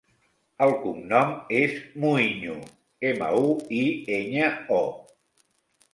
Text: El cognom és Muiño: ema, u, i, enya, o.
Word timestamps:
El 0.67 0.71
cognom 0.85 1.35
és 1.59 1.75
Muiño: 2.05 2.57
ema, 3.13 3.31
u, 3.45 3.55
i, 3.81 3.85
enya, 4.19 4.51
o. 4.83 4.83